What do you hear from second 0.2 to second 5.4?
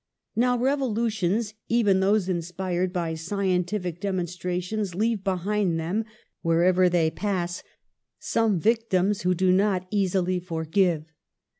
Now revolutions, even those inspired by scientific demonstrations, leave